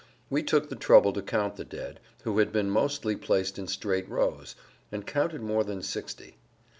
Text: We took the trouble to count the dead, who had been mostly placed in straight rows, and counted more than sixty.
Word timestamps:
We 0.31 0.41
took 0.41 0.69
the 0.69 0.75
trouble 0.75 1.13
to 1.13 1.21
count 1.21 1.57
the 1.57 1.63
dead, 1.63 1.99
who 2.23 2.39
had 2.39 2.51
been 2.51 2.71
mostly 2.71 3.15
placed 3.15 3.59
in 3.59 3.67
straight 3.67 4.09
rows, 4.09 4.55
and 4.91 5.05
counted 5.05 5.43
more 5.43 5.63
than 5.63 5.83
sixty. 5.83 6.37